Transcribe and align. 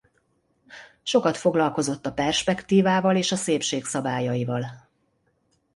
Sokat 1.03 1.37
foglalkozott 1.37 2.05
a 2.05 2.13
perspektívával 2.13 3.15
és 3.15 3.31
a 3.31 3.35
szépség 3.35 3.85
szabályaival. 3.85 4.87